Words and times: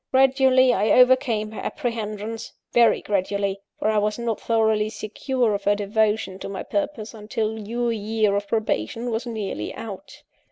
Gradually, 0.11 0.73
I 0.73 0.93
overcame 0.99 1.51
her 1.51 1.61
apprehensions: 1.61 2.53
very 2.73 3.03
gradually, 3.03 3.61
for 3.77 3.89
I 3.91 3.99
was 3.99 4.17
not 4.17 4.41
thoroughly 4.41 4.89
secure 4.89 5.53
of 5.53 5.65
her 5.65 5.75
devotion 5.75 6.39
to 6.39 6.49
my 6.49 6.63
purpose, 6.63 7.13
until 7.13 7.59
your 7.59 7.91
year 7.93 8.35
of 8.35 8.47
probation 8.47 9.11
was 9.11 9.27
nearly 9.27 9.71
out. 9.75 10.23